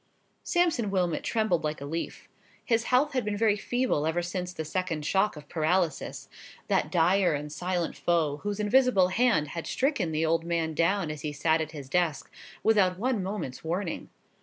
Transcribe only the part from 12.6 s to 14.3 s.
without one moment's warning.